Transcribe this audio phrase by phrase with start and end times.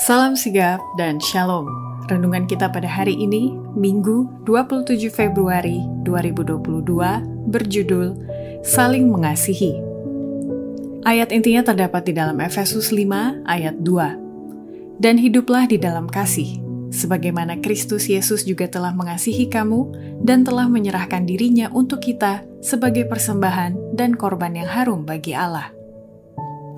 [0.00, 1.68] Salam sigap dan shalom.
[2.08, 7.20] Renungan kita pada hari ini, Minggu 27 Februari 2022,
[7.52, 8.16] berjudul
[8.64, 9.76] Saling Mengasihi.
[11.04, 15.04] Ayat intinya terdapat di dalam Efesus 5 ayat 2.
[15.04, 19.80] Dan hiduplah di dalam kasih, sebagaimana Kristus Yesus juga telah mengasihi kamu
[20.24, 25.79] dan telah menyerahkan dirinya untuk kita sebagai persembahan dan korban yang harum bagi Allah.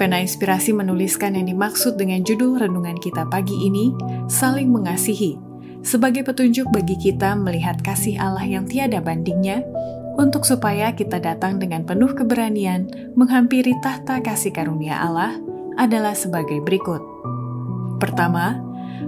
[0.00, 3.92] Pena Inspirasi menuliskan yang dimaksud dengan judul renungan kita pagi ini,
[4.26, 5.36] saling mengasihi,
[5.84, 9.60] sebagai petunjuk bagi kita melihat kasih Allah yang tiada bandingnya,
[10.16, 15.40] untuk supaya kita datang dengan penuh keberanian menghampiri tahta kasih karunia Allah
[15.80, 17.00] adalah sebagai berikut.
[17.96, 18.60] Pertama,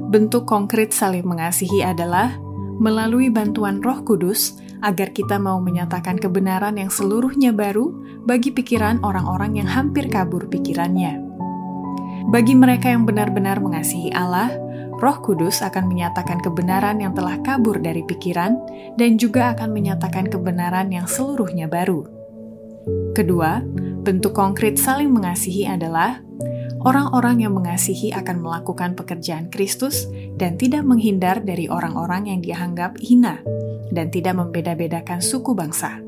[0.09, 2.41] bentuk konkret saling mengasihi adalah
[2.81, 7.89] melalui bantuan Roh Kudus agar kita mau menyatakan kebenaran yang seluruhnya baru
[8.29, 11.25] bagi pikiran orang-orang yang hampir kabur pikirannya.
[12.29, 14.53] Bagi mereka yang benar-benar mengasihi Allah,
[15.01, 18.55] Roh Kudus akan menyatakan kebenaran yang telah kabur dari pikiran
[19.01, 22.14] dan juga akan menyatakan kebenaran yang seluruhnya baru.
[23.15, 23.63] Kedua,
[24.05, 26.21] bentuk konkret saling mengasihi adalah
[26.85, 33.41] orang-orang yang mengasihi akan melakukan pekerjaan Kristus dan tidak menghindar dari orang-orang yang dianggap hina
[33.95, 36.05] dan tidak membeda-bedakan suku bangsa.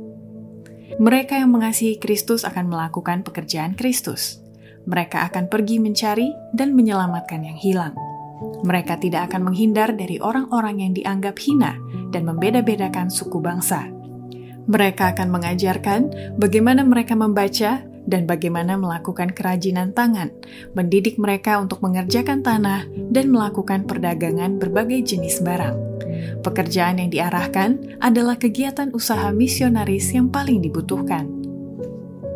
[0.96, 4.40] Mereka yang mengasihi Kristus akan melakukan pekerjaan Kristus.
[4.86, 7.94] Mereka akan pergi mencari dan menyelamatkan yang hilang.
[8.64, 11.76] Mereka tidak akan menghindar dari orang-orang yang dianggap hina
[12.12, 13.88] dan membeda-bedakan suku bangsa.
[14.66, 16.00] Mereka akan mengajarkan
[16.42, 20.30] bagaimana mereka membaca dan bagaimana melakukan kerajinan tangan,
[20.78, 25.74] mendidik mereka untuk mengerjakan tanah, dan melakukan perdagangan berbagai jenis barang.
[26.42, 31.26] Pekerjaan yang diarahkan adalah kegiatan usaha misionaris yang paling dibutuhkan.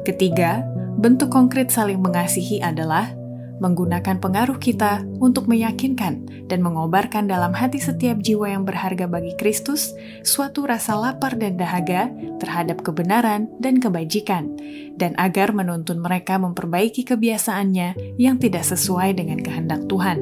[0.02, 0.66] Ketiga,
[0.98, 3.19] bentuk konkret saling mengasihi adalah
[3.60, 9.92] menggunakan pengaruh kita untuk meyakinkan dan mengobarkan dalam hati setiap jiwa yang berharga bagi Kristus
[10.24, 12.10] suatu rasa lapar dan dahaga
[12.40, 14.56] terhadap kebenaran dan kebajikan,
[14.96, 20.18] dan agar menuntun mereka memperbaiki kebiasaannya yang tidak sesuai dengan kehendak Tuhan.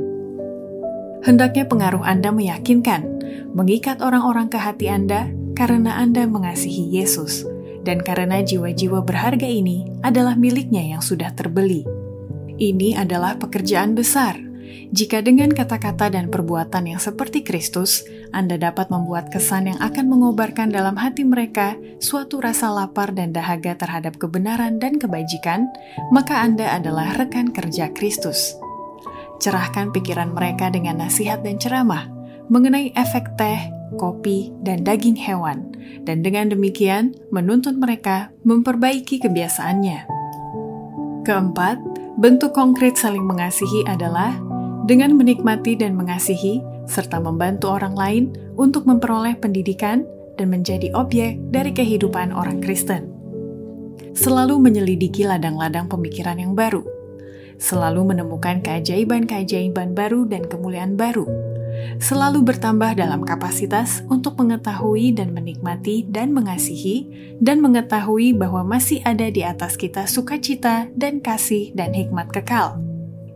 [1.22, 3.03] Hendaknya pengaruh Anda meyakinkan,
[3.54, 7.43] mengikat orang-orang ke hati Anda karena Anda mengasihi Yesus,
[7.82, 11.97] dan karena jiwa-jiwa berharga ini adalah miliknya yang sudah terbeli
[12.58, 14.36] ini adalah pekerjaan besar.
[14.88, 20.72] Jika dengan kata-kata dan perbuatan yang seperti Kristus, Anda dapat membuat kesan yang akan mengobarkan
[20.72, 25.68] dalam hati mereka suatu rasa lapar dan dahaga terhadap kebenaran dan kebajikan,
[26.08, 28.56] maka Anda adalah rekan kerja Kristus.
[29.44, 32.08] Cerahkan pikiran mereka dengan nasihat dan ceramah
[32.48, 33.60] mengenai efek teh,
[34.00, 35.68] kopi, dan daging hewan,
[36.08, 40.08] dan dengan demikian menuntun mereka memperbaiki kebiasaannya.
[41.28, 41.76] Keempat,
[42.18, 44.34] Bentuk konkret saling mengasihi adalah
[44.90, 46.58] dengan menikmati dan mengasihi,
[46.90, 48.24] serta membantu orang lain
[48.58, 50.02] untuk memperoleh pendidikan
[50.34, 53.06] dan menjadi objek dari kehidupan orang Kristen.
[54.18, 56.82] Selalu menyelidiki ladang-ladang pemikiran yang baru,
[57.54, 61.22] selalu menemukan keajaiban-keajaiban baru dan kemuliaan baru
[61.99, 67.09] selalu bertambah dalam kapasitas untuk mengetahui dan menikmati dan mengasihi,
[67.43, 72.78] dan mengetahui bahwa masih ada di atas kita sukacita dan kasih dan hikmat kekal.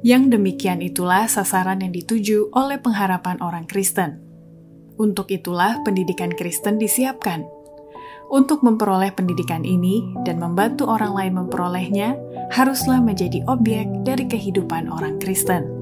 [0.03, 4.19] Yang demikian itulah sasaran yang dituju oleh pengharapan orang Kristen.
[4.99, 7.47] Untuk itulah pendidikan Kristen disiapkan.
[8.33, 12.17] Untuk memperoleh pendidikan ini dan membantu orang lain memperolehnya,
[12.51, 15.82] haruslah menjadi objek dari kehidupan orang Kristen.